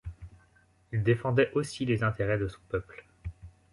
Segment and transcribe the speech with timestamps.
[0.91, 3.05] Il défendait aussi les intérêts de son peuple.